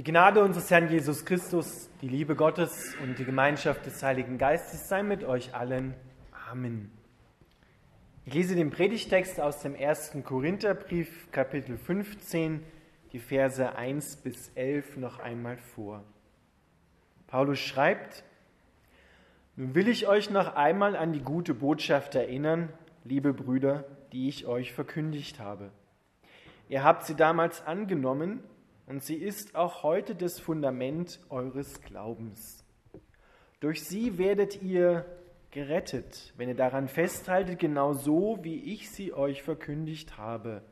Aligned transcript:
Die 0.00 0.04
Gnade 0.04 0.42
unseres 0.42 0.70
Herrn 0.70 0.88
Jesus 0.88 1.26
Christus, 1.26 1.90
die 2.00 2.08
Liebe 2.08 2.34
Gottes 2.34 2.94
und 3.02 3.18
die 3.18 3.24
Gemeinschaft 3.26 3.84
des 3.84 4.02
Heiligen 4.02 4.38
Geistes 4.38 4.88
sei 4.88 5.02
mit 5.02 5.24
euch 5.24 5.54
allen. 5.54 5.92
Amen. 6.50 6.90
Ich 8.24 8.32
lese 8.32 8.54
den 8.54 8.70
Predigtext 8.70 9.38
aus 9.38 9.60
dem 9.60 9.74
ersten 9.74 10.24
Korintherbrief, 10.24 11.30
Kapitel 11.32 11.76
15, 11.76 12.62
die 13.12 13.18
Verse 13.18 13.76
1 13.76 14.16
bis 14.22 14.48
11 14.54 14.96
noch 14.96 15.18
einmal 15.18 15.58
vor. 15.58 16.02
Paulus 17.26 17.58
schreibt, 17.58 18.24
Nun 19.54 19.74
will 19.74 19.86
ich 19.86 20.08
euch 20.08 20.30
noch 20.30 20.56
einmal 20.56 20.96
an 20.96 21.12
die 21.12 21.20
gute 21.20 21.52
Botschaft 21.52 22.14
erinnern, 22.14 22.70
liebe 23.04 23.34
Brüder, 23.34 23.84
die 24.12 24.30
ich 24.30 24.46
euch 24.46 24.72
verkündigt 24.72 25.40
habe. 25.40 25.70
Ihr 26.70 26.84
habt 26.84 27.04
sie 27.04 27.16
damals 27.16 27.66
angenommen, 27.66 28.42
und 28.90 29.04
sie 29.04 29.14
ist 29.14 29.54
auch 29.54 29.84
heute 29.84 30.16
das 30.16 30.40
Fundament 30.40 31.20
eures 31.28 31.80
Glaubens. 31.80 32.64
Durch 33.60 33.84
sie 33.84 34.18
werdet 34.18 34.60
ihr 34.62 35.04
gerettet, 35.52 36.34
wenn 36.36 36.48
ihr 36.48 36.56
daran 36.56 36.88
festhaltet, 36.88 37.60
genau 37.60 37.92
so, 37.92 38.40
wie 38.42 38.56
ich 38.56 38.90
sie 38.90 39.12
euch 39.12 39.44
verkündigt 39.44 40.18
habe. 40.18 40.64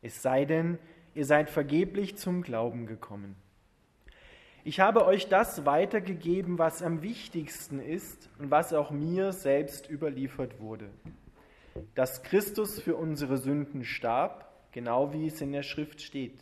Es 0.00 0.22
sei 0.22 0.44
denn, 0.44 0.78
ihr 1.14 1.24
seid 1.24 1.50
vergeblich 1.50 2.16
zum 2.16 2.42
Glauben 2.42 2.86
gekommen. 2.86 3.34
Ich 4.62 4.78
habe 4.78 5.04
euch 5.04 5.28
das 5.28 5.66
weitergegeben, 5.66 6.60
was 6.60 6.84
am 6.84 7.02
wichtigsten 7.02 7.80
ist 7.80 8.30
und 8.38 8.52
was 8.52 8.74
auch 8.74 8.92
mir 8.92 9.32
selbst 9.32 9.90
überliefert 9.90 10.60
wurde. 10.60 10.88
Dass 11.96 12.22
Christus 12.22 12.80
für 12.80 12.94
unsere 12.94 13.38
Sünden 13.38 13.82
starb, 13.82 14.70
genau 14.70 15.12
wie 15.12 15.26
es 15.26 15.40
in 15.40 15.50
der 15.50 15.64
Schrift 15.64 16.00
steht 16.00 16.38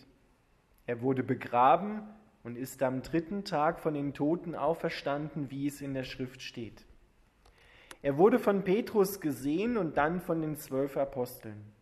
er 0.87 1.01
wurde 1.01 1.23
begraben 1.23 2.03
und 2.43 2.57
ist 2.57 2.83
am 2.83 3.03
dritten 3.03 3.45
Tag 3.45 3.81
von 3.81 3.95
den 3.95 4.13
Toten 4.13 4.55
auferstanden, 4.55 5.51
wie 5.51 5.67
es 5.67 5.81
in 5.81 5.95
der 5.95 6.05
Schrift 6.05 6.43
steht. 6.43 6.85
Er 8.03 8.19
wurde 8.19 8.39
von 8.39 8.65
Petrus 8.65 9.21
gesehen 9.21 9.79
und 9.79 9.97
dann 9.97 10.21
von 10.21 10.43
den 10.43 10.57
zwölf 10.57 10.97
Aposteln. 10.99 11.73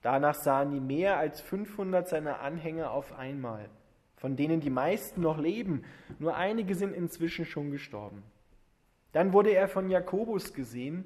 Danach 0.00 0.34
sahen 0.34 0.70
die 0.70 0.80
mehr 0.80 1.18
als 1.18 1.42
500 1.42 2.08
seiner 2.08 2.40
Anhänger 2.40 2.92
auf 2.92 3.12
einmal, 3.12 3.68
von 4.16 4.36
denen 4.36 4.60
die 4.60 4.70
meisten 4.70 5.20
noch 5.20 5.36
leben, 5.36 5.84
nur 6.18 6.36
einige 6.36 6.74
sind 6.74 6.94
inzwischen 6.94 7.44
schon 7.44 7.70
gestorben. 7.70 8.22
Dann 9.12 9.34
wurde 9.34 9.50
er 9.50 9.68
von 9.68 9.90
Jakobus 9.90 10.54
gesehen 10.54 11.04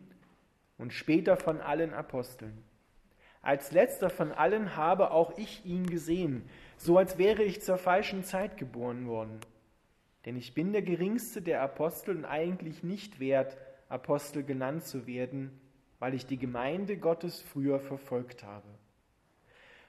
und 0.78 0.92
später 0.92 1.36
von 1.36 1.60
allen 1.60 1.92
Aposteln. 1.92 2.62
Als 3.42 3.72
letzter 3.72 4.10
von 4.10 4.32
allen 4.32 4.76
habe 4.76 5.12
auch 5.12 5.36
ich 5.38 5.64
ihn 5.64 5.86
gesehen, 5.86 6.48
so 6.76 6.98
als 6.98 7.16
wäre 7.16 7.42
ich 7.42 7.62
zur 7.62 7.78
falschen 7.78 8.22
Zeit 8.22 8.56
geboren 8.56 9.06
worden. 9.06 9.40
Denn 10.26 10.36
ich 10.36 10.52
bin 10.52 10.72
der 10.72 10.82
geringste 10.82 11.40
der 11.40 11.62
Apostel 11.62 12.16
und 12.16 12.24
eigentlich 12.26 12.82
nicht 12.82 13.18
wert, 13.18 13.56
Apostel 13.88 14.44
genannt 14.44 14.84
zu 14.84 15.06
werden, 15.06 15.58
weil 15.98 16.14
ich 16.14 16.26
die 16.26 16.38
Gemeinde 16.38 16.98
Gottes 16.98 17.40
früher 17.40 17.80
verfolgt 17.80 18.44
habe. 18.44 18.68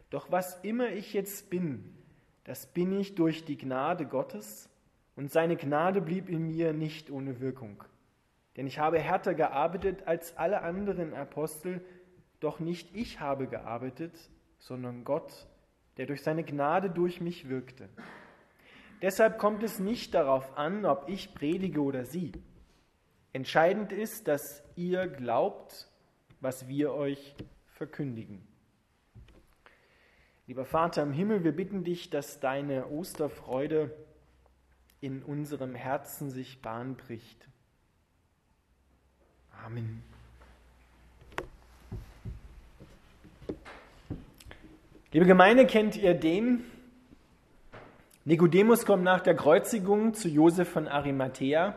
Doch 0.09 0.31
was 0.31 0.59
immer 0.63 0.89
ich 0.89 1.13
jetzt 1.13 1.49
bin, 1.49 1.95
das 2.45 2.65
bin 2.67 2.97
ich 2.97 3.15
durch 3.15 3.45
die 3.45 3.57
Gnade 3.57 4.05
Gottes, 4.05 4.69
und 5.15 5.31
seine 5.31 5.57
Gnade 5.57 6.01
blieb 6.01 6.29
in 6.29 6.47
mir 6.47 6.73
nicht 6.73 7.11
ohne 7.11 7.41
Wirkung. 7.41 7.83
Denn 8.55 8.65
ich 8.65 8.79
habe 8.79 8.99
härter 8.99 9.33
gearbeitet 9.33 10.07
als 10.07 10.37
alle 10.37 10.61
anderen 10.61 11.13
Apostel, 11.13 11.81
doch 12.41 12.59
nicht 12.59 12.93
ich 12.93 13.21
habe 13.21 13.47
gearbeitet, 13.47 14.13
sondern 14.57 15.05
Gott, 15.05 15.47
der 15.97 16.07
durch 16.07 16.21
seine 16.21 16.43
Gnade 16.43 16.89
durch 16.89 17.21
mich 17.21 17.47
wirkte. 17.47 17.87
Deshalb 19.01 19.39
kommt 19.39 19.63
es 19.63 19.79
nicht 19.79 20.13
darauf 20.13 20.57
an, 20.57 20.85
ob 20.85 21.07
ich 21.07 21.33
predige 21.33 21.81
oder 21.81 22.03
Sie. 22.05 22.33
Entscheidend 23.33 23.91
ist, 23.91 24.27
dass 24.27 24.63
ihr 24.75 25.07
glaubt, 25.07 25.89
was 26.39 26.67
wir 26.67 26.93
euch 26.93 27.35
verkündigen. 27.67 28.45
Lieber 30.47 30.65
Vater 30.65 31.03
im 31.03 31.13
Himmel, 31.13 31.43
wir 31.43 31.55
bitten 31.55 31.83
dich, 31.83 32.09
dass 32.09 32.39
deine 32.39 32.87
Osterfreude 32.89 33.95
in 34.99 35.23
unserem 35.23 35.75
Herzen 35.75 36.29
sich 36.29 36.61
Bahn 36.61 36.97
bricht. 36.97 37.47
Amen. 39.63 40.03
Liebe 45.13 45.25
Gemeinde, 45.25 45.65
kennt 45.65 45.97
ihr 45.97 46.13
den? 46.13 46.63
Nikodemus 48.23 48.85
kommt 48.85 49.03
nach 49.03 49.19
der 49.19 49.35
Kreuzigung 49.35 50.13
zu 50.13 50.29
Josef 50.29 50.69
von 50.69 50.87
Arimathea 50.87 51.75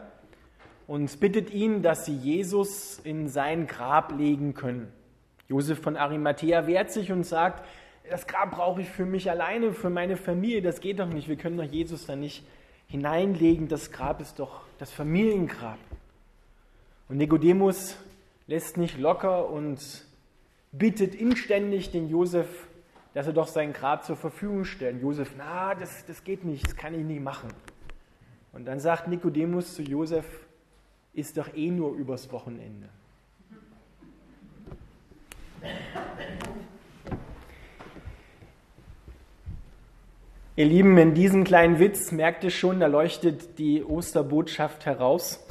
und 0.87 1.19
bittet 1.19 1.51
ihn, 1.51 1.83
dass 1.83 2.05
sie 2.05 2.15
Jesus 2.15 3.01
in 3.03 3.27
sein 3.29 3.67
Grab 3.67 4.17
legen 4.17 4.55
können. 4.55 4.87
Josef 5.49 5.81
von 5.81 5.97
Arimathea 5.97 6.69
wehrt 6.69 6.93
sich 6.93 7.11
und 7.11 7.25
sagt, 7.25 7.67
das 8.09 8.29
Grab 8.29 8.53
brauche 8.53 8.83
ich 8.83 8.89
für 8.89 9.05
mich 9.05 9.29
alleine, 9.29 9.73
für 9.73 9.91
meine 9.91 10.17
Familie, 10.17 10.63
das 10.63 10.81
geht 10.81 11.01
doch 11.01 11.09
nicht, 11.09 11.27
wir 11.27 11.35
können 11.35 11.57
doch 11.57 11.65
Jesus 11.65 12.07
da 12.07 12.15
nicht 12.15 12.45
hineinlegen, 12.87 13.67
das 13.67 13.91
Grab 13.91 14.21
ist 14.21 14.39
doch 14.39 14.61
das 14.79 14.93
Familiengrab. 14.93 15.81
Und 17.09 17.17
Nikodemus 17.17 17.97
lässt 18.47 18.77
nicht 18.77 18.97
locker 18.97 19.51
und 19.51 19.81
bittet 20.71 21.17
inständig 21.17 21.91
den 21.91 22.09
Josef, 22.09 22.69
dass 23.15 23.29
er 23.29 23.33
doch 23.33 23.47
sein 23.47 23.73
Grab 23.73 24.05
zur 24.05 24.17
Verfügung 24.17 24.65
stellt. 24.65 25.01
Josef, 25.01 25.31
na, 25.39 25.75
das, 25.75 26.05
das 26.07 26.25
geht 26.25 26.45
nicht, 26.45 26.67
das 26.67 26.77
kann 26.77 26.95
ich 26.95 27.05
nicht 27.05 27.23
machen. 27.23 27.49
Und 28.53 28.67
dann 28.67 28.81
sagt 28.81 29.09
Nikodemus 29.09 29.75
zu 29.75 29.83
Josef, 29.83 30.27
ist 31.13 31.39
doch 31.39 31.55
eh 31.55 31.71
nur 31.71 31.95
übers 31.95 32.31
Wochenende. 32.33 32.89
Ihr 40.57 40.67
Lieben, 40.67 40.97
in 40.99 41.15
diesem 41.15 41.45
kleinen 41.45 41.79
Witz 41.79 42.13
merkt 42.13 42.45
ihr 42.45 42.51
schon, 42.51 42.79
da 42.79 42.87
leuchtet 42.87 43.59
die 43.59 43.83
Osterbotschaft 43.83 44.87
heraus. 44.87 45.45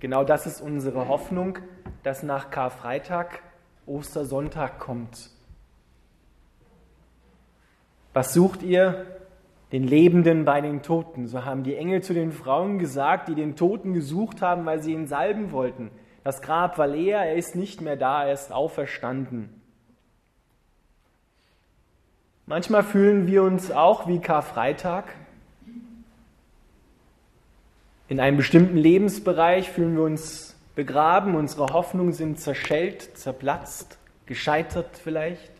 Genau 0.00 0.24
das 0.24 0.46
ist 0.46 0.60
unsere 0.60 1.08
Hoffnung, 1.08 1.58
dass 2.02 2.22
nach 2.22 2.50
Karfreitag 2.50 3.42
Ostersonntag 3.86 4.78
kommt. 4.78 5.35
Was 8.16 8.32
sucht 8.32 8.62
ihr? 8.62 9.04
Den 9.72 9.86
Lebenden 9.86 10.46
bei 10.46 10.62
den 10.62 10.80
Toten. 10.80 11.28
So 11.28 11.44
haben 11.44 11.64
die 11.64 11.76
Engel 11.76 12.02
zu 12.02 12.14
den 12.14 12.32
Frauen 12.32 12.78
gesagt, 12.78 13.28
die 13.28 13.34
den 13.34 13.56
Toten 13.56 13.92
gesucht 13.92 14.40
haben, 14.40 14.64
weil 14.64 14.82
sie 14.82 14.94
ihn 14.94 15.06
salben 15.06 15.52
wollten. 15.52 15.90
Das 16.24 16.40
Grab 16.40 16.78
war 16.78 16.86
leer, 16.86 17.18
er 17.18 17.34
ist 17.34 17.56
nicht 17.56 17.82
mehr 17.82 17.96
da, 17.96 18.24
er 18.24 18.32
ist 18.32 18.52
auferstanden. 18.52 19.50
Manchmal 22.46 22.84
fühlen 22.84 23.26
wir 23.26 23.42
uns 23.42 23.70
auch 23.70 24.08
wie 24.08 24.18
Karfreitag. 24.18 25.04
In 28.08 28.18
einem 28.18 28.38
bestimmten 28.38 28.78
Lebensbereich 28.78 29.70
fühlen 29.70 29.94
wir 29.94 30.04
uns 30.04 30.56
begraben, 30.74 31.34
unsere 31.34 31.66
Hoffnungen 31.66 32.14
sind 32.14 32.40
zerschellt, 32.40 33.18
zerplatzt, 33.18 33.98
gescheitert 34.24 34.96
vielleicht 35.04 35.55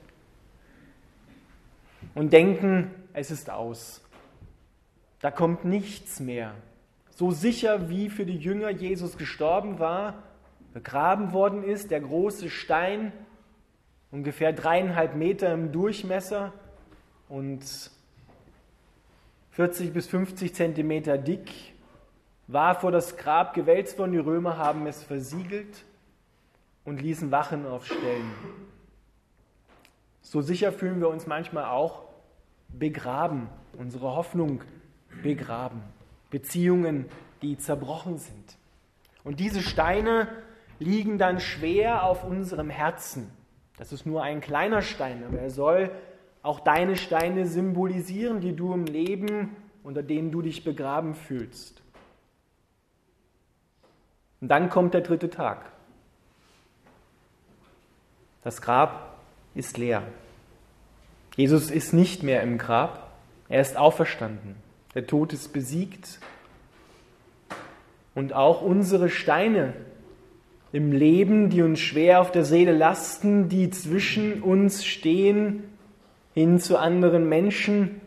und 2.17 2.33
denken, 2.33 2.91
es 3.13 3.31
ist 3.31 3.51
aus. 3.51 4.03
Da 5.21 5.31
kommt 5.31 5.67
nichts 5.67 6.19
mehr. 6.19 6.55
So 7.11 7.31
sicher 7.31 7.91
wie 7.91 8.09
für 8.09 8.25
die 8.25 8.39
Jünger 8.39 8.71
Jesus 8.71 9.19
gestorben 9.19 9.79
war, 9.79 10.23
begraben 10.73 11.35
worden 11.35 11.63
ist, 11.63 11.91
der 11.91 12.01
große 12.01 12.49
Stein, 12.49 13.13
ungefähr 14.11 14.55
dreieinhalb 14.55 15.15
Meter 15.15 15.53
im 15.53 15.73
Durchmesser 15.73 16.55
und 17.29 17.63
40 19.51 19.93
bis 19.93 20.07
50 20.07 20.55
Zentimeter 20.55 21.19
dick, 21.19 21.51
war 22.47 22.81
vor 22.81 22.93
das 22.93 23.19
Grab 23.19 23.53
gewälzt 23.53 23.99
worden. 23.99 24.13
Die 24.13 24.19
Römer 24.19 24.57
haben 24.57 24.87
es 24.87 25.03
versiegelt 25.03 25.85
und 26.85 27.03
ließen 27.03 27.31
Wachen 27.31 27.67
aufstellen. 27.67 28.33
So 30.23 30.41
sicher 30.41 30.73
fühlen 30.73 31.01
wir 31.01 31.09
uns 31.09 31.27
manchmal 31.27 31.67
auch 31.67 32.06
begraben, 32.69 33.49
unsere 33.79 34.15
Hoffnung 34.15 34.63
begraben, 35.23 35.83
Beziehungen, 36.31 37.07
die 37.43 37.57
zerbrochen 37.59 38.19
sind. 38.19 38.57
Und 39.25 39.41
diese 39.41 39.63
Steine 39.63 40.29
liegen 40.79 41.19
dann 41.19 41.41
schwer 41.41 42.05
auf 42.05 42.25
unserem 42.25 42.71
Herzen. 42.71 43.31
Das 43.77 43.93
ist 43.93 44.07
nur 44.07 44.23
ein 44.23 44.41
kleiner 44.41 44.83
Stein, 44.83 45.25
aber 45.25 45.39
er 45.39 45.51
soll 45.51 45.91
auch 46.43 46.61
deine 46.61 46.97
Steine 46.97 47.47
symbolisieren, 47.47 48.41
die 48.41 48.55
du 48.55 48.73
im 48.73 48.85
Leben, 48.85 49.57
unter 49.83 50.03
denen 50.03 50.31
du 50.31 50.43
dich 50.43 50.65
begraben 50.65 51.15
fühlst. 51.15 51.83
Und 54.41 54.49
dann 54.49 54.69
kommt 54.69 54.95
der 54.95 55.01
dritte 55.01 55.31
Tag. 55.31 55.73
Das 58.43 58.63
Grab 58.63 59.19
ist 59.55 59.77
leer. 59.77 60.03
Jesus 61.37 61.71
ist 61.71 61.93
nicht 61.93 62.23
mehr 62.23 62.43
im 62.43 62.59
Grab. 62.59 63.13
Er 63.49 63.61
ist 63.61 63.77
auferstanden. 63.77 64.57
Der 64.95 65.07
Tod 65.07 65.33
ist 65.33 65.53
besiegt. 65.53 66.19
Und 68.15 68.33
auch 68.33 68.63
unsere 68.63 69.11
Steine 69.11 69.75
im 70.73 70.93
Leben, 70.93 71.51
die 71.51 71.63
uns 71.63 71.79
schwer 71.79 72.21
auf 72.21 72.33
der 72.33 72.45
Seele 72.45 72.73
lasten, 72.73 73.49
die 73.49 73.71
zwischen 73.71 74.43
uns 74.43 74.85
stehen, 74.85 75.65
hin 76.35 76.59
zu 76.59 76.79
anderen 76.79 77.29
Menschen, 77.29 78.01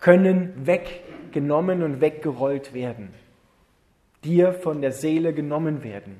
können 0.00 0.52
weggenommen 0.66 1.82
und 1.82 2.00
weggerollt 2.00 2.72
werden, 2.72 3.10
dir 4.24 4.52
von 4.52 4.80
der 4.80 4.92
Seele 4.92 5.32
genommen 5.32 5.82
werden. 5.82 6.16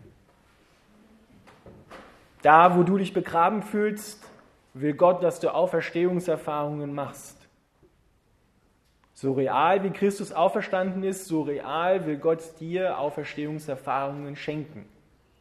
Da, 2.42 2.76
wo 2.76 2.82
du 2.82 2.98
dich 2.98 3.12
begraben 3.12 3.62
fühlst, 3.62 4.22
will 4.80 4.94
Gott, 4.94 5.22
dass 5.22 5.40
du 5.40 5.52
Auferstehungserfahrungen 5.52 6.94
machst. 6.94 7.48
So 9.14 9.32
real 9.32 9.82
wie 9.82 9.90
Christus 9.90 10.32
auferstanden 10.32 11.02
ist, 11.02 11.24
so 11.24 11.42
real 11.42 12.04
will 12.04 12.18
Gott 12.18 12.60
dir 12.60 12.98
Auferstehungserfahrungen 12.98 14.36
schenken. 14.36 14.86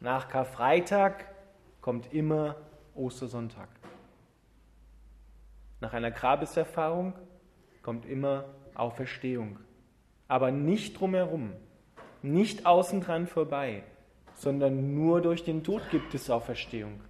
Nach 0.00 0.28
Karfreitag 0.28 1.26
kommt 1.82 2.12
immer 2.14 2.56
Ostersonntag. 2.94 3.68
Nach 5.80 5.92
einer 5.92 6.10
Grabeserfahrung 6.10 7.12
kommt 7.82 8.06
immer 8.06 8.46
Auferstehung. 8.74 9.58
Aber 10.28 10.50
nicht 10.50 10.98
drumherum, 10.98 11.52
nicht 12.22 12.64
außen 12.64 13.02
dran 13.02 13.26
vorbei, 13.26 13.82
sondern 14.34 14.94
nur 14.94 15.20
durch 15.20 15.44
den 15.44 15.62
Tod 15.62 15.82
gibt 15.90 16.14
es 16.14 16.30
Auferstehung. 16.30 17.00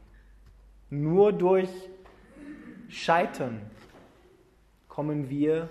Nur 0.91 1.33
durch 1.33 1.71
Scheitern 2.89 3.61
kommen 4.89 5.29
wir 5.29 5.69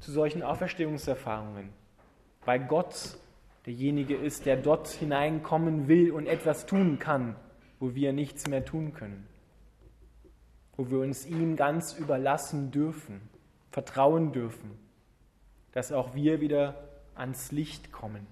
zu 0.00 0.12
solchen 0.12 0.42
Auferstehungserfahrungen, 0.42 1.70
weil 2.44 2.60
Gott 2.66 3.16
derjenige 3.66 4.16
ist, 4.16 4.44
der 4.44 4.56
dort 4.56 4.88
hineinkommen 4.88 5.88
will 5.88 6.10
und 6.10 6.26
etwas 6.26 6.66
tun 6.66 6.98
kann, 6.98 7.36
wo 7.80 7.94
wir 7.94 8.12
nichts 8.12 8.46
mehr 8.48 8.64
tun 8.64 8.92
können, 8.92 9.26
wo 10.76 10.90
wir 10.90 10.98
uns 10.98 11.26
ihm 11.26 11.56
ganz 11.56 11.94
überlassen 11.94 12.70
dürfen, 12.70 13.20
vertrauen 13.70 14.32
dürfen, 14.32 14.70
dass 15.72 15.92
auch 15.92 16.14
wir 16.14 16.40
wieder 16.40 16.84
ans 17.14 17.50
Licht 17.52 17.92
kommen. 17.92 18.26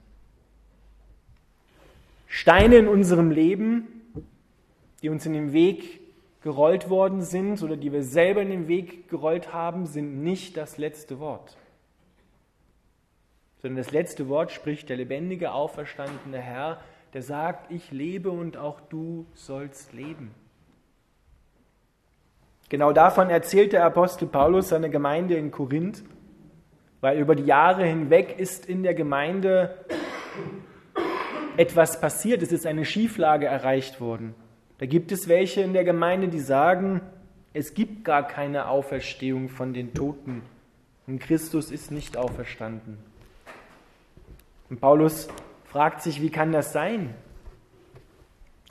Steine 2.26 2.76
in 2.76 2.88
unserem 2.88 3.30
Leben, 3.30 4.02
die 5.02 5.08
uns 5.08 5.26
in 5.26 5.32
den 5.32 5.52
Weg 5.52 6.01
gerollt 6.42 6.90
worden 6.90 7.22
sind 7.22 7.62
oder 7.62 7.76
die 7.76 7.92
wir 7.92 8.02
selber 8.02 8.42
in 8.42 8.50
den 8.50 8.68
Weg 8.68 9.08
gerollt 9.08 9.52
haben, 9.52 9.86
sind 9.86 10.22
nicht 10.22 10.56
das 10.56 10.78
letzte 10.78 11.20
Wort 11.20 11.56
sondern 13.62 13.76
das 13.76 13.92
letzte 13.92 14.28
Wort 14.28 14.50
spricht 14.50 14.88
der 14.88 14.96
lebendige, 14.96 15.52
auferstandene 15.52 16.38
Herr, 16.38 16.80
der 17.14 17.22
sagt, 17.22 17.70
ich 17.70 17.92
lebe 17.92 18.30
und 18.30 18.56
auch 18.56 18.80
du 18.80 19.24
sollst 19.34 19.92
leben. 19.92 20.34
Genau 22.68 22.92
davon 22.92 23.30
erzählt 23.30 23.72
der 23.72 23.84
Apostel 23.84 24.26
Paulus 24.26 24.70
seiner 24.70 24.88
Gemeinde 24.88 25.36
in 25.36 25.52
Korinth, 25.52 26.02
weil 27.00 27.18
über 27.18 27.36
die 27.36 27.44
Jahre 27.44 27.84
hinweg 27.84 28.38
ist 28.38 28.66
in 28.66 28.82
der 28.82 28.94
Gemeinde 28.94 29.84
etwas 31.56 32.00
passiert, 32.00 32.42
es 32.42 32.50
ist 32.50 32.66
eine 32.66 32.84
Schieflage 32.84 33.46
erreicht 33.46 34.00
worden. 34.00 34.34
Da 34.82 34.86
gibt 34.86 35.12
es 35.12 35.28
welche 35.28 35.60
in 35.60 35.74
der 35.74 35.84
Gemeinde, 35.84 36.26
die 36.26 36.40
sagen, 36.40 37.02
es 37.54 37.74
gibt 37.74 38.04
gar 38.04 38.26
keine 38.26 38.66
Auferstehung 38.66 39.48
von 39.48 39.72
den 39.72 39.94
Toten 39.94 40.42
und 41.06 41.20
Christus 41.20 41.70
ist 41.70 41.92
nicht 41.92 42.16
auferstanden. 42.16 42.98
Und 44.68 44.80
Paulus 44.80 45.28
fragt 45.66 46.02
sich, 46.02 46.20
wie 46.20 46.30
kann 46.30 46.50
das 46.50 46.72
sein? 46.72 47.14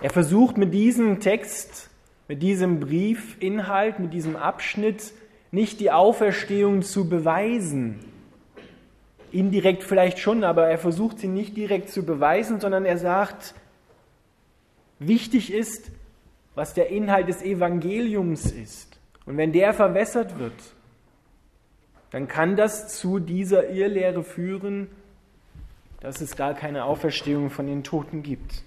Er 0.01 0.09
versucht 0.09 0.57
mit 0.57 0.73
diesem 0.73 1.21
Text, 1.21 1.89
mit 2.27 2.43
diesem 2.43 2.81
Briefinhalt, 2.81 3.99
mit 3.99 4.11
diesem 4.13 4.35
Abschnitt 4.35 5.13
nicht 5.51 5.79
die 5.79 5.91
Auferstehung 5.91 6.81
zu 6.81 7.07
beweisen. 7.07 8.03
Indirekt 9.31 9.85
vielleicht 9.85 10.19
schon, 10.19 10.43
aber 10.43 10.67
er 10.67 10.77
versucht 10.77 11.19
sie 11.19 11.29
nicht 11.29 11.55
direkt 11.55 11.89
zu 11.89 12.03
beweisen, 12.03 12.59
sondern 12.59 12.83
er 12.83 12.97
sagt, 12.97 13.55
wichtig 14.99 15.53
ist, 15.53 15.89
was 16.55 16.73
der 16.73 16.89
Inhalt 16.89 17.27
des 17.27 17.41
Evangeliums 17.41 18.51
ist. 18.51 18.99
Und 19.25 19.37
wenn 19.37 19.51
der 19.51 19.73
verwässert 19.73 20.39
wird, 20.39 20.53
dann 22.11 22.27
kann 22.27 22.55
das 22.55 22.89
zu 22.99 23.19
dieser 23.19 23.69
Irrlehre 23.69 24.23
führen, 24.23 24.89
dass 26.01 26.19
es 26.19 26.35
gar 26.35 26.53
keine 26.53 26.83
Auferstehung 26.85 27.49
von 27.49 27.67
den 27.67 27.83
Toten 27.83 28.23
gibt. 28.23 28.63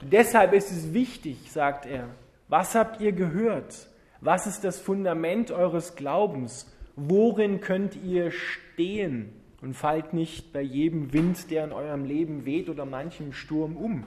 Deshalb 0.00 0.52
ist 0.52 0.70
es 0.70 0.94
wichtig, 0.94 1.50
sagt 1.50 1.86
er, 1.86 2.08
was 2.48 2.74
habt 2.74 3.00
ihr 3.00 3.12
gehört? 3.12 3.88
Was 4.20 4.46
ist 4.46 4.64
das 4.64 4.78
Fundament 4.78 5.50
eures 5.50 5.96
Glaubens? 5.96 6.70
Worin 6.96 7.60
könnt 7.60 7.96
ihr 7.96 8.30
stehen? 8.30 9.32
Und 9.60 9.74
fallt 9.74 10.12
nicht 10.12 10.52
bei 10.52 10.60
jedem 10.60 11.12
Wind, 11.14 11.50
der 11.50 11.64
in 11.64 11.72
eurem 11.72 12.04
Leben 12.04 12.44
weht 12.44 12.68
oder 12.68 12.84
manchem 12.84 13.32
Sturm 13.32 13.76
um. 13.76 14.04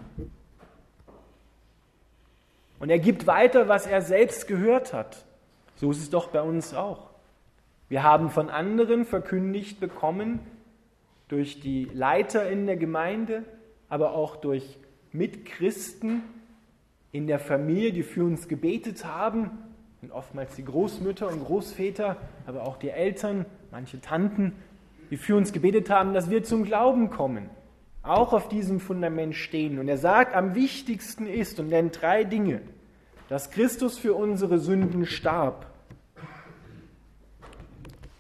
Und 2.79 2.89
er 2.89 2.99
gibt 2.99 3.27
weiter, 3.27 3.67
was 3.67 3.87
er 3.87 4.01
selbst 4.01 4.47
gehört 4.47 4.93
hat. 4.93 5.25
So 5.75 5.91
ist 5.91 5.99
es 5.99 6.09
doch 6.09 6.29
bei 6.29 6.41
uns 6.41 6.73
auch. 6.73 7.09
Wir 7.89 8.03
haben 8.03 8.29
von 8.29 8.49
anderen 8.49 9.05
verkündigt 9.05 9.79
bekommen, 9.79 10.39
durch 11.27 11.59
die 11.59 11.85
Leiter 11.93 12.49
in 12.49 12.65
der 12.65 12.77
Gemeinde, 12.77 13.43
aber 13.89 14.13
auch 14.13 14.37
durch 14.37 14.77
Mitchristen 15.11 16.23
in 17.11 17.27
der 17.27 17.39
Familie, 17.39 17.91
die 17.91 18.03
für 18.03 18.23
uns 18.23 18.47
gebetet 18.47 19.05
haben, 19.05 19.51
und 20.01 20.11
oftmals 20.11 20.55
die 20.55 20.63
Großmütter 20.63 21.27
und 21.27 21.43
Großväter, 21.43 22.17
aber 22.45 22.63
auch 22.63 22.77
die 22.77 22.89
Eltern, 22.89 23.45
manche 23.71 23.99
Tanten, 23.99 24.53
die 25.09 25.17
für 25.17 25.35
uns 25.35 25.53
gebetet 25.53 25.89
haben, 25.89 26.13
dass 26.13 26.29
wir 26.29 26.43
zum 26.43 26.63
Glauben 26.63 27.09
kommen, 27.09 27.49
auch 28.09 28.33
auf 28.33 28.49
diesem 28.49 28.79
Fundament 28.79 29.35
stehen. 29.35 29.79
Und 29.79 29.87
er 29.87 29.97
sagt, 29.97 30.35
am 30.35 30.55
wichtigsten 30.55 31.27
ist 31.27 31.59
und 31.59 31.69
nennt 31.69 32.01
drei 32.01 32.23
Dinge, 32.23 32.61
dass 33.29 33.51
Christus 33.51 33.97
für 33.97 34.13
unsere 34.13 34.59
Sünden 34.59 35.05
starb, 35.05 35.67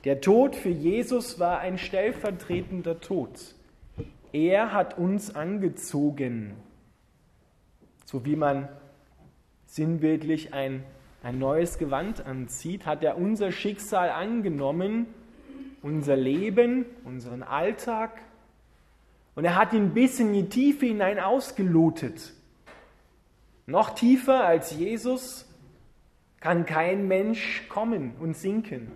der 0.03 0.21
Tod 0.21 0.55
für 0.55 0.69
Jesus 0.69 1.37
war 1.37 1.59
ein 1.59 1.77
stellvertretender 1.77 3.01
Tod. 3.01 3.55
Er 4.31 4.71
hat 4.71 4.97
uns 4.97 5.35
angezogen, 5.35 6.53
so 8.05 8.23
wie 8.23 8.37
man 8.37 8.69
sinnbildlich 9.65 10.53
ein, 10.53 10.83
ein 11.23 11.39
neues 11.39 11.77
Gewand 11.77 12.25
anzieht, 12.25 12.85
hat 12.85 13.03
er 13.03 13.17
unser 13.17 13.51
Schicksal 13.51 14.09
angenommen, 14.11 15.07
unser 15.81 16.15
Leben, 16.15 16.85
unseren 17.03 17.43
Alltag, 17.43 18.21
und 19.37 19.45
er 19.45 19.55
hat 19.55 19.71
ihn 19.71 19.93
bis 19.93 20.19
in 20.19 20.33
die 20.33 20.49
Tiefe 20.49 20.87
hinein 20.87 21.17
ausgelotet. 21.17 22.33
Noch 23.65 23.91
tiefer 23.91 24.43
als 24.43 24.71
Jesus 24.71 25.45
kann 26.41 26.65
kein 26.65 27.07
Mensch 27.07 27.69
kommen 27.69 28.15
und 28.19 28.35
sinken 28.35 28.91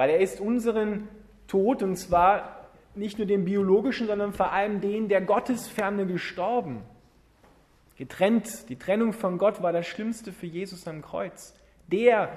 weil 0.00 0.08
er 0.08 0.20
ist 0.20 0.40
unseren 0.40 1.08
Tod, 1.46 1.82
und 1.82 1.94
zwar 1.96 2.70
nicht 2.94 3.18
nur 3.18 3.26
den 3.26 3.44
biologischen, 3.44 4.06
sondern 4.06 4.32
vor 4.32 4.50
allem 4.50 4.80
den 4.80 5.10
der 5.10 5.20
Gottesferne 5.20 6.06
gestorben. 6.06 6.80
Getrennt, 7.98 8.70
die 8.70 8.76
Trennung 8.76 9.12
von 9.12 9.36
Gott 9.36 9.62
war 9.62 9.74
das 9.74 9.86
Schlimmste 9.86 10.32
für 10.32 10.46
Jesus 10.46 10.88
am 10.88 11.02
Kreuz. 11.02 11.54
Der 11.86 12.32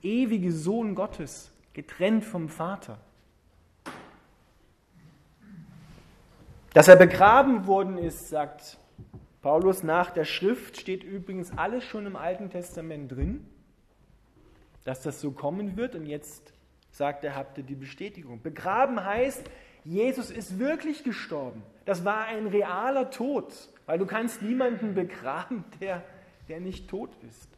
ewige 0.00 0.52
Sohn 0.52 0.94
Gottes, 0.94 1.50
getrennt 1.72 2.24
vom 2.24 2.48
Vater. 2.48 2.98
Dass 6.76 6.88
er 6.88 6.96
begraben 6.96 7.66
worden 7.66 7.96
ist, 7.96 8.28
sagt 8.28 8.76
Paulus 9.40 9.82
nach 9.82 10.10
der 10.10 10.26
Schrift, 10.26 10.78
steht 10.78 11.04
übrigens 11.04 11.56
alles 11.56 11.84
schon 11.84 12.04
im 12.04 12.16
Alten 12.16 12.50
Testament 12.50 13.10
drin, 13.10 13.46
dass 14.84 15.00
das 15.00 15.22
so 15.22 15.30
kommen 15.30 15.78
wird. 15.78 15.94
Und 15.94 16.04
jetzt 16.04 16.52
sagt 16.90 17.24
er, 17.24 17.34
habt 17.34 17.56
ihr 17.56 17.64
die 17.64 17.76
Bestätigung. 17.76 18.42
Begraben 18.42 19.02
heißt, 19.02 19.42
Jesus 19.84 20.30
ist 20.30 20.58
wirklich 20.58 21.02
gestorben. 21.02 21.62
Das 21.86 22.04
war 22.04 22.26
ein 22.26 22.46
realer 22.46 23.10
Tod, 23.10 23.54
weil 23.86 23.98
du 23.98 24.04
kannst 24.04 24.42
niemanden 24.42 24.92
begraben, 24.92 25.64
der, 25.80 26.02
der 26.50 26.60
nicht 26.60 26.90
tot 26.90 27.08
ist. 27.26 27.48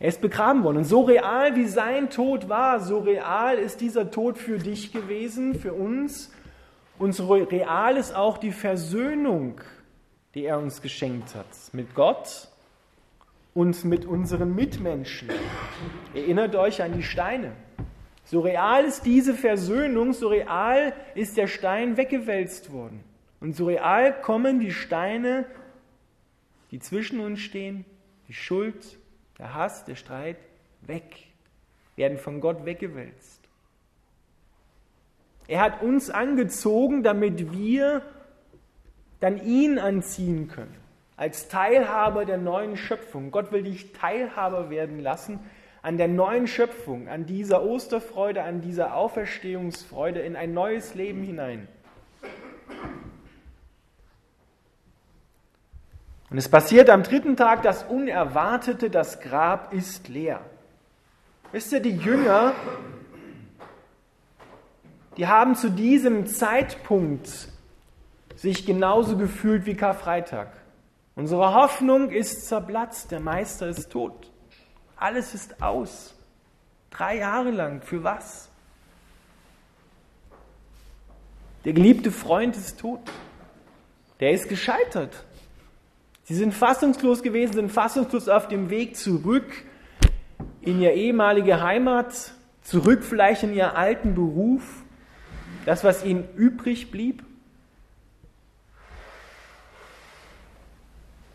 Er 0.00 0.08
ist 0.08 0.20
begraben 0.20 0.64
worden. 0.64 0.78
Und 0.78 0.84
so 0.84 1.02
real 1.02 1.54
wie 1.56 1.66
sein 1.66 2.10
Tod 2.10 2.48
war, 2.48 2.80
so 2.80 2.98
real 2.98 3.58
ist 3.58 3.80
dieser 3.80 4.10
Tod 4.10 4.38
für 4.38 4.58
dich 4.58 4.92
gewesen, 4.92 5.54
für 5.54 5.72
uns. 5.72 6.32
Und 6.98 7.12
so 7.12 7.32
real 7.32 7.96
ist 7.96 8.14
auch 8.14 8.38
die 8.38 8.52
Versöhnung, 8.52 9.60
die 10.34 10.44
er 10.44 10.58
uns 10.58 10.82
geschenkt 10.82 11.34
hat 11.34 11.46
mit 11.72 11.94
Gott 11.94 12.48
und 13.54 13.84
mit 13.84 14.04
unseren 14.04 14.54
Mitmenschen. 14.54 15.30
Erinnert 16.12 16.56
euch 16.56 16.82
an 16.82 16.92
die 16.92 17.02
Steine. 17.02 17.52
So 18.24 18.40
real 18.40 18.84
ist 18.84 19.04
diese 19.04 19.34
Versöhnung, 19.34 20.12
so 20.12 20.28
real 20.28 20.92
ist 21.14 21.36
der 21.36 21.46
Stein 21.46 21.96
weggewälzt 21.96 22.72
worden. 22.72 23.00
Und 23.40 23.54
so 23.54 23.66
real 23.66 24.20
kommen 24.22 24.60
die 24.60 24.72
Steine, 24.72 25.46
die 26.70 26.80
zwischen 26.80 27.20
uns 27.20 27.40
stehen, 27.40 27.84
die 28.28 28.32
Schuld, 28.32 28.98
der 29.38 29.54
Hass, 29.54 29.84
der 29.84 29.96
Streit, 29.96 30.36
weg, 30.82 31.26
werden 31.96 32.18
von 32.18 32.40
Gott 32.40 32.64
weggewälzt. 32.64 33.40
Er 35.46 35.60
hat 35.60 35.82
uns 35.82 36.10
angezogen, 36.10 37.02
damit 37.02 37.52
wir 37.52 38.02
dann 39.20 39.42
ihn 39.44 39.78
anziehen 39.78 40.48
können, 40.48 40.74
als 41.16 41.48
Teilhaber 41.48 42.24
der 42.24 42.38
neuen 42.38 42.76
Schöpfung. 42.76 43.30
Gott 43.30 43.52
will 43.52 43.62
dich 43.62 43.92
Teilhaber 43.92 44.70
werden 44.70 45.00
lassen 45.00 45.40
an 45.82 45.98
der 45.98 46.08
neuen 46.08 46.46
Schöpfung, 46.46 47.08
an 47.08 47.26
dieser 47.26 47.62
Osterfreude, 47.62 48.42
an 48.42 48.62
dieser 48.62 48.94
Auferstehungsfreude 48.94 50.20
in 50.20 50.34
ein 50.34 50.54
neues 50.54 50.94
Leben 50.94 51.22
hinein. 51.22 51.68
Und 56.34 56.38
es 56.38 56.48
passiert 56.48 56.90
am 56.90 57.04
dritten 57.04 57.36
Tag 57.36 57.62
das 57.62 57.84
Unerwartete, 57.84 58.90
das 58.90 59.20
Grab 59.20 59.72
ist 59.72 60.08
leer. 60.08 60.40
Wisst 61.52 61.70
ihr, 61.70 61.78
die 61.78 61.96
Jünger, 61.96 62.54
die 65.16 65.28
haben 65.28 65.54
zu 65.54 65.70
diesem 65.70 66.26
Zeitpunkt 66.26 67.28
sich 68.34 68.66
genauso 68.66 69.16
gefühlt 69.16 69.64
wie 69.64 69.76
Karfreitag. 69.76 70.48
Unsere 71.14 71.54
Hoffnung 71.54 72.10
ist 72.10 72.48
zerplatzt, 72.48 73.12
der 73.12 73.20
Meister 73.20 73.68
ist 73.68 73.90
tot. 73.90 74.32
Alles 74.96 75.34
ist 75.34 75.62
aus. 75.62 76.16
Drei 76.90 77.18
Jahre 77.18 77.52
lang, 77.52 77.80
für 77.80 78.02
was? 78.02 78.50
Der 81.64 81.74
geliebte 81.74 82.10
Freund 82.10 82.56
ist 82.56 82.80
tot. 82.80 83.02
Der 84.18 84.32
ist 84.32 84.48
gescheitert. 84.48 85.24
Sie 86.24 86.34
sind 86.34 86.52
fassungslos 86.52 87.22
gewesen, 87.22 87.52
sind 87.52 87.72
fassungslos 87.72 88.28
auf 88.28 88.48
dem 88.48 88.70
Weg 88.70 88.96
zurück 88.96 89.50
in 90.60 90.80
ihre 90.80 90.92
ehemalige 90.92 91.62
Heimat, 91.62 92.32
zurück 92.62 93.04
vielleicht 93.04 93.42
in 93.42 93.54
ihren 93.54 93.70
alten 93.70 94.14
Beruf, 94.14 94.62
das, 95.66 95.84
was 95.84 96.04
ihnen 96.04 96.28
übrig 96.36 96.90
blieb. 96.90 97.22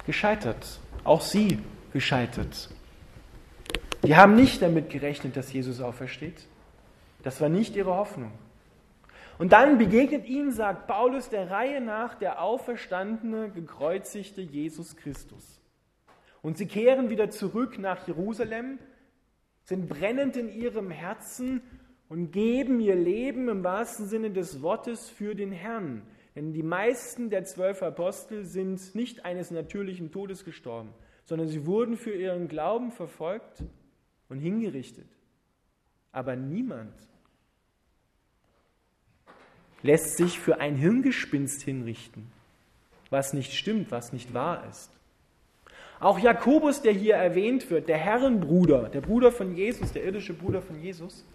gescheitert. 0.10 0.80
Auch 1.04 1.22
sie 1.22 1.60
gescheitert. 1.94 2.70
Die 4.04 4.16
haben 4.16 4.36
nicht 4.36 4.60
damit 4.60 4.90
gerechnet, 4.90 5.38
dass 5.38 5.54
Jesus 5.54 5.82
aufersteht. 5.82 6.48
Das 7.22 7.40
war 7.42 7.48
nicht 7.48 7.76
ihre 7.76 7.94
Hoffnung. 7.96 8.32
Und 9.40 9.54
dann 9.54 9.78
begegnet 9.78 10.28
ihnen, 10.28 10.52
sagt 10.52 10.86
Paulus, 10.86 11.30
der 11.30 11.50
Reihe 11.50 11.80
nach 11.80 12.14
der 12.14 12.42
auferstandene, 12.42 13.50
gekreuzigte 13.50 14.42
Jesus 14.42 14.98
Christus. 14.98 15.62
Und 16.42 16.58
sie 16.58 16.68
kehren 16.68 17.10
wieder 17.10 17.30
zurück 17.30 17.80
nach 17.80 18.06
Jerusalem, 18.06 18.80
sind 19.64 19.88
brennend 19.88 20.36
in 20.36 20.54
ihrem 20.54 20.92
Herzen 20.92 21.62
und 22.10 22.32
geben 22.32 22.82
ihr 22.82 22.96
Leben 22.96 23.48
im 23.48 23.64
wahrsten 23.64 24.08
Sinne 24.08 24.30
des 24.30 24.62
Wortes 24.62 25.10
für 25.10 25.36
den 25.36 25.54
Herrn. 25.54 26.02
Denn 26.36 26.52
die 26.52 26.64
meisten 26.64 27.30
der 27.30 27.46
zwölf 27.46 27.82
Apostel 27.82 28.44
sind 28.44 28.94
nicht 28.94 29.24
eines 29.24 29.52
natürlichen 29.52 30.12
Todes 30.12 30.44
gestorben, 30.44 30.94
sondern 31.24 31.48
sie 31.48 31.66
wurden 31.66 31.96
für 31.96 32.14
ihren 32.14 32.50
Glauben 32.50 32.92
verfolgt 32.92 33.64
und 34.28 34.40
hingerichtet. 34.40 35.08
Aber 36.12 36.36
niemand 36.36 36.94
lässt 39.82 40.18
sich 40.18 40.40
für 40.40 40.60
ein 40.60 40.76
Hirngespinst 40.76 41.62
hinrichten, 41.62 42.32
was 43.10 43.34
nicht 43.34 43.54
stimmt, 43.54 43.92
was 43.92 44.14
nicht 44.14 44.34
wahr 44.34 44.66
ist. 44.70 44.92
Auch 46.00 46.20
Jakobus, 46.20 46.82
der 46.82 46.94
hier 46.94 47.16
erwähnt 47.16 47.70
wird, 47.70 47.90
der 47.90 47.98
Herrenbruder, 47.98 48.90
der 48.90 49.02
Bruder 49.02 49.32
von 49.32 49.56
Jesus, 49.56 49.92
der 49.92 50.06
irdische 50.06 50.34
Bruder 50.34 50.62
von 50.62 50.82
Jesus, 50.82 51.26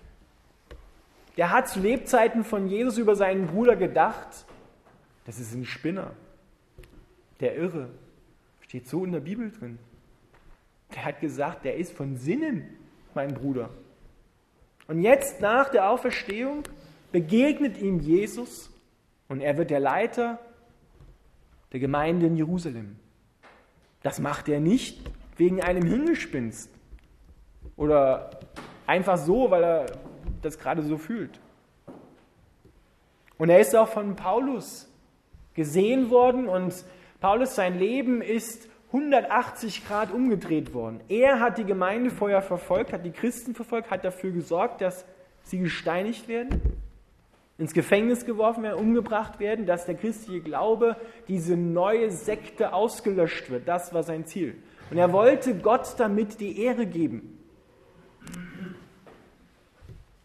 der 1.37 1.51
hat 1.51 1.69
zu 1.69 1.81
Lebzeiten 1.81 2.45
von 2.45 2.69
Jesus 2.69 2.97
über 2.97 3.17
seinen 3.17 3.47
Bruder 3.49 3.77
gedacht 3.77 4.47
das 5.25 5.39
ist 5.39 5.55
ein 5.55 5.65
Spinner. 5.65 6.13
Der 7.41 7.57
Irre. 7.57 7.91
Steht 8.61 8.89
so 8.89 9.05
in 9.05 9.13
der 9.13 9.21
Bibel 9.21 9.51
drin. 9.51 9.79
Der 10.95 11.05
hat 11.05 11.21
gesagt, 11.21 11.65
der 11.65 11.77
ist 11.77 11.93
von 11.93 12.17
Sinnen, 12.17 12.77
mein 13.15 13.35
Bruder. 13.35 13.71
Und 14.87 15.01
jetzt 15.01 15.41
nach 15.41 15.71
der 15.71 15.89
Auferstehung 15.91 16.63
begegnet 17.15 17.79
ihm 17.79 18.01
Jesus 18.01 18.73
und 19.29 19.41
er 19.41 19.57
wird 19.57 19.71
der 19.71 19.79
Leiter 19.79 20.41
der 21.71 21.79
Gemeinde 21.79 22.27
in 22.27 22.37
Jerusalem. 22.37 22.97
Das 24.03 24.19
macht 24.19 24.49
er 24.49 24.59
nicht 24.59 25.01
wegen 25.37 25.63
einem 25.63 25.87
Hingespinst 25.87 26.69
oder 27.77 28.31
einfach 28.89 29.17
so, 29.17 29.49
weil 29.53 29.63
er 29.63 29.87
das 30.43 30.59
gerade 30.59 30.83
so 30.83 30.99
fühlt. 30.99 31.39
Und 33.39 33.49
er 33.49 33.61
ist 33.61 33.77
auch 33.77 33.87
von 33.87 34.17
Paulus 34.17 34.93
gesehen 35.55 36.11
worden 36.11 36.49
und 36.49 36.75
Paulus, 37.21 37.55
sein 37.55 37.79
Leben 37.79 38.23
ist 38.23 38.69
180 38.89 39.87
Grad 39.87 40.11
umgedreht 40.11 40.75
worden. 40.75 40.99
Er 41.09 41.39
hat 41.39 41.59
die 41.59 41.65
Gemeinde 41.65 42.11
vorher 42.11 42.43
verfolgt, 42.43 42.93
hat 42.93 43.05
die 43.05 43.13
Christen 43.13 43.55
verfolgt, 43.55 43.93
hat 43.93 44.05
dafür 44.05 44.33
gesorgt, 44.33 44.81
dass 44.81 45.07
sie 45.45 45.61
gesteinigt 45.61 46.27
werden, 46.27 46.61
ins 47.57 47.73
Gefängnis 47.73 48.25
geworfen 48.25 48.65
werden, 48.65 48.79
umgebracht 48.79 49.39
werden, 49.39 49.67
dass 49.67 49.87
der 49.87 49.95
christliche 49.95 50.41
Glaube, 50.41 50.97
diese 51.29 51.57
neue 51.57 52.11
Sekte 52.11 52.73
ausgelöscht 52.73 53.51
wird. 53.51 53.69
Das 53.69 53.95
war 53.95 54.03
sein 54.03 54.27
Ziel. 54.27 54.57
Und 54.91 54.99
er 54.99 55.13
wollte 55.13 55.55
Gott 55.55 55.95
damit 55.99 56.41
die 56.41 56.61
Ehre 56.61 56.87
geben. 56.87 57.39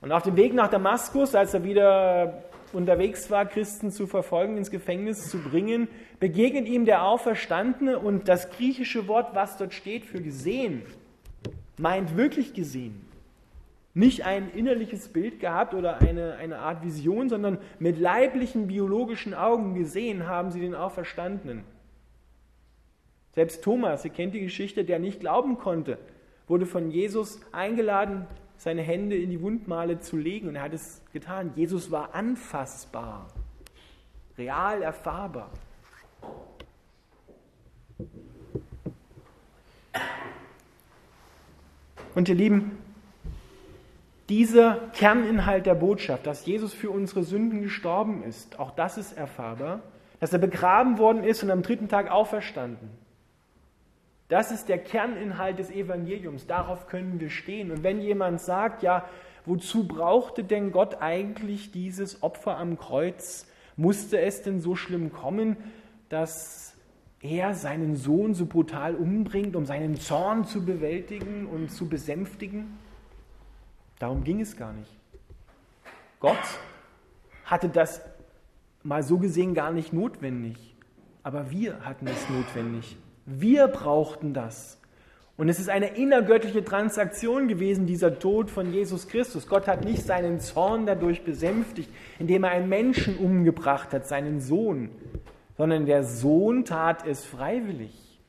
Und 0.02 0.12
auf 0.12 0.24
dem 0.24 0.38
Weg 0.38 0.54
nach 0.54 0.70
Damaskus, 0.70 1.36
als 1.36 1.54
er 1.54 1.64
wieder 1.64 2.44
unterwegs 2.72 3.30
war, 3.30 3.46
Christen 3.46 3.92
zu 3.92 4.08
verfolgen, 4.08 4.58
ins 4.58 4.72
Gefängnis 4.72 5.30
zu 5.30 5.40
bringen, 5.40 5.88
begegnet 6.20 6.68
ihm 6.68 6.86
der 6.86 7.04
Auferstandene 7.04 8.00
und 8.00 8.28
das 8.28 8.50
griechische 8.50 9.08
Wort, 9.08 9.36
was 9.36 9.58
dort 9.58 9.74
steht 9.74 10.06
für 10.06 10.22
gesehen, 10.22 10.84
meint 11.78 12.16
wirklich 12.16 12.54
gesehen. 12.54 13.09
Nicht 13.94 14.24
ein 14.24 14.52
innerliches 14.52 15.10
Bild 15.10 15.40
gehabt 15.40 15.74
oder 15.74 16.00
eine, 16.00 16.36
eine 16.36 16.60
Art 16.60 16.84
Vision, 16.84 17.28
sondern 17.28 17.58
mit 17.80 17.98
leiblichen, 18.00 18.68
biologischen 18.68 19.34
Augen 19.34 19.74
gesehen 19.74 20.28
haben 20.28 20.52
sie 20.52 20.60
den 20.60 20.76
Auferstandenen. 20.76 21.64
Selbst 23.34 23.64
Thomas, 23.64 24.06
ihr 24.06 24.12
kennt 24.12 24.34
die 24.34 24.42
Geschichte, 24.42 24.86
der 24.86 25.00
nicht 25.00 25.20
glauben 25.20 25.58
konnte, 25.58 25.98
wurde 26.48 26.66
von 26.66 26.92
Jesus 26.92 27.40
eingeladen, 27.52 28.28
seine 28.58 28.82
Hände 28.82 29.16
in 29.16 29.30
die 29.30 29.42
Wundmale 29.42 30.00
zu 30.00 30.18
legen 30.18 30.50
und 30.50 30.56
er 30.56 30.64
hat 30.64 30.74
es 30.74 31.02
getan. 31.14 31.54
Jesus 31.56 31.92
war 31.92 32.14
anfassbar, 32.14 33.28
real 34.38 34.82
erfahrbar. 34.82 35.50
Und 42.16 42.28
ihr 42.28 42.36
Lieben, 42.36 42.78
dieser 44.30 44.76
Kerninhalt 44.94 45.66
der 45.66 45.76
Botschaft, 45.76 46.28
dass 46.28 46.46
Jesus 46.46 46.74
für 46.74 46.92
unsere 46.92 47.24
Sünden 47.24 47.62
gestorben 47.62 48.24
ist, 48.24 48.60
auch 48.60 48.72
das 48.72 48.98
ist 48.98 49.18
erfahrbar, 49.18 49.82
dass 50.20 50.32
er 50.32 50.40
begraben 50.40 50.98
worden 51.00 51.24
ist 51.24 51.44
und 51.44 51.52
am 51.52 51.64
dritten 51.64 51.88
Tag 51.88 52.12
auferstanden. 52.12 52.90
Das 54.28 54.52
ist 54.52 54.70
der 54.70 54.78
Kerninhalt 54.78 55.58
des 55.58 55.72
Evangeliums. 55.72 56.46
Darauf 56.46 56.86
können 56.88 57.20
wir 57.20 57.32
stehen. 57.32 57.72
Und 57.72 57.84
wenn 57.84 58.00
jemand 58.00 58.40
sagt, 58.40 58.84
ja, 58.84 59.06
wozu 59.46 59.88
brauchte 59.88 60.44
denn 60.44 60.72
Gott 60.72 61.02
eigentlich 61.02 61.72
dieses 61.72 62.22
Opfer 62.22 62.58
am 62.58 62.78
Kreuz? 62.78 63.48
Musste 63.76 64.20
es 64.20 64.44
denn 64.44 64.60
so 64.60 64.76
schlimm 64.76 65.12
kommen, 65.12 65.58
dass 66.10 66.76
er 67.22 67.56
seinen 67.56 67.96
Sohn 67.96 68.36
so 68.36 68.46
brutal 68.46 68.94
umbringt, 68.94 69.56
um 69.56 69.66
seinen 69.66 70.00
Zorn 70.00 70.46
zu 70.46 70.64
bewältigen 70.64 71.48
und 71.48 71.72
zu 71.72 71.90
besänftigen? 71.90 72.78
Darum 74.00 74.24
ging 74.24 74.40
es 74.42 74.56
gar 74.56 74.74
nicht. 74.74 74.92
Gott 76.20 76.38
hatte 77.46 77.70
das 77.70 78.02
mal 78.84 79.04
so 79.04 79.18
gesehen 79.18 79.54
gar 79.54 79.72
nicht 79.72 79.94
notwendig, 79.94 80.76
aber 81.24 81.52
wir 81.52 81.86
hatten 81.86 82.08
es 82.08 82.30
notwendig. 82.30 82.98
Wir 83.26 83.68
brauchten 83.68 84.34
das. 84.34 84.80
Und 85.38 85.48
es 85.48 85.60
ist 85.60 85.70
eine 85.70 85.96
innergöttliche 85.96 86.66
Transaktion 86.66 87.48
gewesen, 87.48 87.86
dieser 87.86 88.20
Tod 88.20 88.50
von 88.52 88.74
Jesus 88.74 89.08
Christus. 89.08 89.48
Gott 89.48 89.68
hat 89.68 89.86
nicht 89.86 90.04
seinen 90.04 90.42
Zorn 90.42 90.86
dadurch 90.86 91.24
besänftigt, 91.24 91.90
indem 92.20 92.44
er 92.44 92.52
einen 92.52 92.68
Menschen 92.68 93.18
umgebracht 93.18 93.94
hat, 93.94 94.06
seinen 94.06 94.42
Sohn, 94.42 94.90
sondern 95.56 95.86
der 95.86 96.04
Sohn 96.04 96.66
tat 96.66 97.08
es 97.08 97.24
freiwillig. 97.24 98.20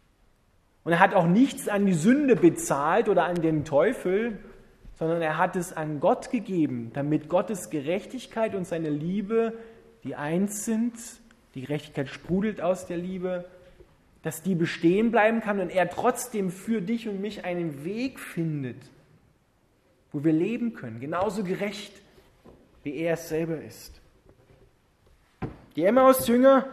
Und 0.84 0.92
er 0.92 1.00
hat 1.00 1.14
auch 1.14 1.26
nichts 1.26 1.68
an 1.68 1.84
die 1.84 1.94
Sünde 1.94 2.36
bezahlt 2.36 3.08
oder 3.08 3.24
an 3.24 3.42
den 3.42 3.64
Teufel, 3.64 4.38
sondern 5.00 5.22
er 5.22 5.38
hat 5.38 5.56
es 5.56 5.72
an 5.72 5.98
Gott 5.98 6.30
gegeben, 6.30 6.90
damit 6.92 7.30
Gottes 7.30 7.70
Gerechtigkeit 7.70 8.54
und 8.54 8.66
seine 8.66 8.90
Liebe, 8.90 9.54
die 10.04 10.14
eins 10.14 10.66
sind, 10.66 10.92
die 11.54 11.62
Gerechtigkeit 11.62 12.10
sprudelt 12.10 12.60
aus 12.60 12.86
der 12.86 12.98
Liebe, 12.98 13.46
dass 14.22 14.42
die 14.42 14.54
bestehen 14.54 15.10
bleiben 15.10 15.40
kann 15.40 15.58
und 15.58 15.70
er 15.70 15.88
trotzdem 15.88 16.50
für 16.50 16.82
dich 16.82 17.08
und 17.08 17.18
mich 17.18 17.46
einen 17.46 17.82
Weg 17.82 18.20
findet, 18.20 18.76
wo 20.12 20.22
wir 20.22 20.34
leben 20.34 20.74
können, 20.74 21.00
genauso 21.00 21.44
gerecht, 21.44 21.94
wie 22.82 22.96
er 22.96 23.14
es 23.14 23.30
selber 23.30 23.58
ist. 23.58 24.02
Die 25.76 25.84
Emmaus-Jünger 25.84 26.66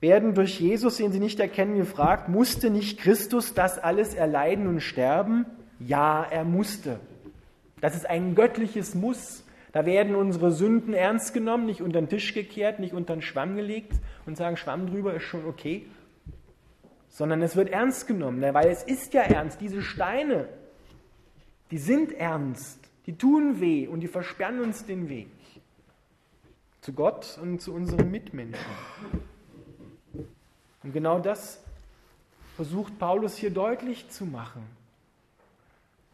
werden 0.00 0.34
durch 0.34 0.60
Jesus, 0.60 0.96
den 0.96 1.12
sie 1.12 1.18
nicht 1.18 1.40
erkennen, 1.40 1.76
gefragt, 1.76 2.28
musste 2.28 2.70
nicht 2.70 3.00
Christus 3.00 3.54
das 3.54 3.78
alles 3.78 4.14
erleiden 4.14 4.66
und 4.66 4.80
sterben? 4.80 5.46
Ja, 5.80 6.24
er 6.24 6.44
musste. 6.44 7.00
Das 7.80 7.94
ist 7.94 8.08
ein 8.08 8.34
göttliches 8.34 8.94
Muss. 8.94 9.44
Da 9.72 9.84
werden 9.86 10.14
unsere 10.14 10.50
Sünden 10.50 10.94
ernst 10.94 11.34
genommen, 11.34 11.66
nicht 11.66 11.82
unter 11.82 12.00
den 12.00 12.08
Tisch 12.08 12.32
gekehrt, 12.32 12.80
nicht 12.80 12.94
unter 12.94 13.14
den 13.14 13.22
Schwamm 13.22 13.56
gelegt 13.56 13.92
und 14.24 14.36
sagen, 14.36 14.56
Schwamm 14.56 14.86
drüber 14.86 15.14
ist 15.14 15.24
schon 15.24 15.44
okay, 15.46 15.86
sondern 17.08 17.42
es 17.42 17.54
wird 17.54 17.70
ernst 17.70 18.06
genommen, 18.06 18.40
ne? 18.40 18.54
weil 18.54 18.68
es 18.68 18.82
ist 18.82 19.14
ja 19.14 19.22
ernst. 19.22 19.60
Diese 19.60 19.82
Steine, 19.82 20.48
die 21.70 21.78
sind 21.78 22.12
ernst, 22.12 22.80
die 23.06 23.16
tun 23.16 23.60
weh 23.60 23.86
und 23.86 24.00
die 24.00 24.08
versperren 24.08 24.60
uns 24.60 24.86
den 24.86 25.08
Weg 25.08 25.28
zu 26.80 26.92
Gott 26.92 27.38
und 27.42 27.60
zu 27.60 27.74
unseren 27.74 28.10
Mitmenschen. 28.10 28.64
Und 30.82 30.92
genau 30.92 31.18
das 31.18 31.62
versucht 32.56 32.98
Paulus 32.98 33.36
hier 33.36 33.50
deutlich 33.50 34.08
zu 34.10 34.24
machen. 34.24 34.64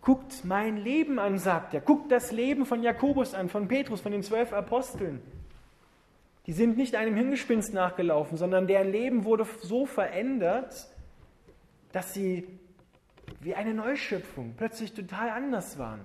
Guckt 0.00 0.44
mein 0.44 0.76
Leben 0.76 1.18
an, 1.18 1.38
sagt 1.38 1.72
er. 1.72 1.80
Guckt 1.80 2.12
das 2.12 2.30
Leben 2.30 2.66
von 2.66 2.82
Jakobus 2.82 3.32
an, 3.32 3.48
von 3.48 3.68
Petrus, 3.68 4.02
von 4.02 4.12
den 4.12 4.22
zwölf 4.22 4.52
Aposteln. 4.52 5.22
Die 6.46 6.52
sind 6.52 6.76
nicht 6.76 6.94
einem 6.94 7.16
Hingespinst 7.16 7.72
nachgelaufen, 7.72 8.36
sondern 8.36 8.66
deren 8.66 8.90
Leben 8.90 9.24
wurde 9.24 9.46
so 9.62 9.86
verändert, 9.86 10.88
dass 11.92 12.12
sie 12.12 12.46
wie 13.40 13.54
eine 13.54 13.72
Neuschöpfung 13.72 14.54
plötzlich 14.56 14.92
total 14.92 15.30
anders 15.30 15.78
waren 15.78 16.00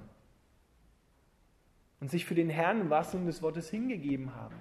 und 2.00 2.10
sich 2.10 2.25
für 2.25 2.36
den 2.36 2.50
Herrn 2.50 2.80
im 2.82 2.89
wahrsten 2.89 3.25
des 3.25 3.42
Wortes 3.42 3.70
hingegeben 3.70 4.34
haben. 4.36 4.56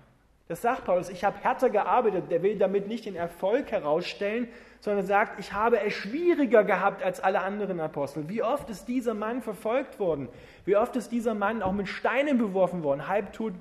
Das 0.48 0.62
sagt 0.62 0.86
Paulus, 0.86 1.10
ich 1.10 1.24
habe 1.24 1.38
härter 1.38 1.68
gearbeitet. 1.68 2.30
Der 2.30 2.42
will 2.42 2.56
damit 2.56 2.88
nicht 2.88 3.04
den 3.04 3.16
Erfolg 3.16 3.70
herausstellen, 3.70 4.48
sondern 4.80 5.04
sagt, 5.04 5.38
ich 5.38 5.52
habe 5.52 5.78
es 5.80 5.92
schwieriger 5.92 6.64
gehabt 6.64 7.02
als 7.02 7.20
alle 7.20 7.42
anderen 7.42 7.80
Apostel. 7.80 8.30
Wie 8.30 8.42
oft 8.42 8.70
ist 8.70 8.86
dieser 8.86 9.12
Mann 9.12 9.42
verfolgt 9.42 9.98
worden? 9.98 10.28
Wie 10.64 10.76
oft 10.76 10.96
ist 10.96 11.12
dieser 11.12 11.34
Mann 11.34 11.62
auch 11.62 11.72
mit 11.72 11.88
Steinen 11.88 12.38
beworfen 12.38 12.82
worden, 12.82 13.08
halbtot 13.08 13.52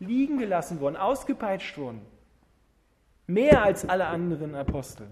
liegen 0.00 0.36
gelassen 0.36 0.80
worden, 0.80 0.96
ausgepeitscht 0.96 1.78
worden? 1.78 2.02
Mehr 3.26 3.62
als 3.62 3.88
alle 3.88 4.06
anderen 4.06 4.54
Apostel. 4.54 5.06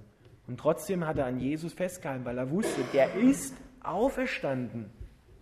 Und 0.46 0.60
trotzdem 0.60 1.06
hat 1.06 1.16
er 1.16 1.24
an 1.24 1.38
Jesus 1.38 1.72
festgehalten, 1.72 2.26
weil 2.26 2.36
er 2.36 2.50
wusste, 2.50 2.82
der 2.92 3.14
ist 3.14 3.56
auferstanden. 3.82 4.90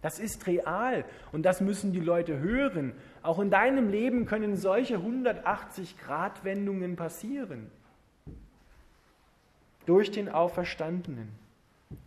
Das 0.02 0.18
ist 0.18 0.46
real 0.46 1.04
und 1.32 1.42
das 1.42 1.60
müssen 1.60 1.92
die 1.92 2.00
Leute 2.00 2.38
hören. 2.38 2.94
Auch 3.22 3.38
in 3.38 3.50
deinem 3.50 3.90
Leben 3.90 4.26
können 4.26 4.56
solche 4.56 4.96
180-Grad-Wendungen 4.96 6.96
passieren. 6.96 7.70
Durch 9.86 10.10
den 10.10 10.28
Auferstandenen. 10.28 11.28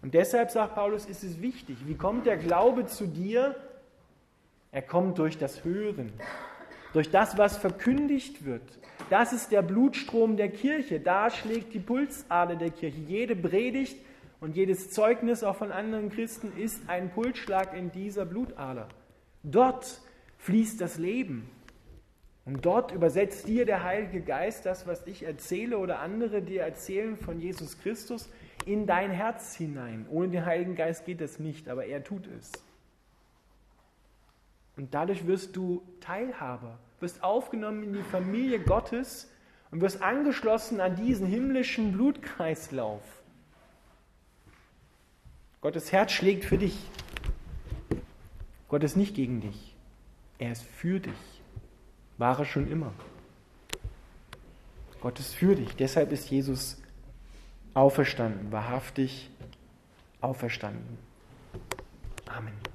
Und 0.01 0.13
deshalb 0.13 0.51
sagt 0.51 0.75
Paulus, 0.75 1.05
ist 1.05 1.23
es 1.23 1.41
wichtig. 1.41 1.77
Wie 1.85 1.95
kommt 1.95 2.25
der 2.25 2.37
Glaube 2.37 2.85
zu 2.85 3.07
dir? 3.07 3.55
Er 4.71 4.81
kommt 4.81 5.19
durch 5.19 5.37
das 5.37 5.63
Hören, 5.63 6.11
durch 6.93 7.11
das, 7.11 7.37
was 7.37 7.57
verkündigt 7.57 8.45
wird. 8.45 8.63
Das 9.09 9.33
ist 9.33 9.51
der 9.51 9.61
Blutstrom 9.61 10.37
der 10.37 10.49
Kirche. 10.49 10.99
Da 10.99 11.29
schlägt 11.29 11.73
die 11.73 11.79
Pulsader 11.79 12.55
der 12.55 12.71
Kirche. 12.71 12.97
Jede 12.97 13.35
Predigt 13.35 13.97
und 14.39 14.55
jedes 14.55 14.91
Zeugnis 14.91 15.43
auch 15.43 15.57
von 15.57 15.71
anderen 15.71 16.09
Christen 16.09 16.51
ist 16.57 16.89
ein 16.89 17.11
Pulsschlag 17.11 17.77
in 17.77 17.91
dieser 17.91 18.25
Blutader. 18.25 18.87
Dort 19.43 20.01
fließt 20.43 20.81
das 20.81 20.97
Leben. 20.97 21.49
Und 22.45 22.65
dort 22.65 22.91
übersetzt 22.91 23.47
dir 23.47 23.65
der 23.65 23.83
Heilige 23.83 24.21
Geist 24.21 24.65
das, 24.65 24.85
was 24.85 25.07
ich 25.07 25.23
erzähle 25.23 25.77
oder 25.77 25.99
andere 25.99 26.41
dir 26.41 26.63
erzählen 26.63 27.15
von 27.15 27.39
Jesus 27.39 27.79
Christus, 27.79 28.29
in 28.65 28.85
dein 28.85 29.11
Herz 29.11 29.55
hinein. 29.55 30.05
Ohne 30.09 30.29
den 30.29 30.45
Heiligen 30.45 30.75
Geist 30.75 31.05
geht 31.05 31.21
das 31.21 31.39
nicht, 31.39 31.69
aber 31.69 31.85
er 31.85 32.03
tut 32.03 32.27
es. 32.27 32.51
Und 34.75 34.93
dadurch 34.93 35.27
wirst 35.27 35.55
du 35.55 35.81
Teilhaber, 36.01 36.77
wirst 36.99 37.23
aufgenommen 37.23 37.83
in 37.83 37.93
die 37.93 38.03
Familie 38.03 38.59
Gottes 38.59 39.31
und 39.71 39.79
wirst 39.79 40.01
angeschlossen 40.01 40.81
an 40.81 40.97
diesen 40.97 41.25
himmlischen 41.25 41.93
Blutkreislauf. 41.93 43.01
Gottes 45.61 45.93
Herz 45.93 46.11
schlägt 46.11 46.43
für 46.43 46.57
dich. 46.57 46.77
Gott 48.67 48.83
ist 48.83 48.97
nicht 48.97 49.15
gegen 49.15 49.39
dich. 49.39 49.72
Er 50.43 50.51
ist 50.51 50.63
für 50.63 50.99
dich. 50.99 51.41
War 52.17 52.37
er 52.37 52.43
schon 52.43 52.69
immer. 52.69 52.91
Gott 54.99 55.17
ist 55.17 55.33
für 55.33 55.55
dich. 55.55 55.73
Deshalb 55.77 56.11
ist 56.11 56.29
Jesus 56.29 56.81
auferstanden, 57.73 58.51
wahrhaftig 58.51 59.29
auferstanden. 60.19 60.97
Amen. 62.27 62.72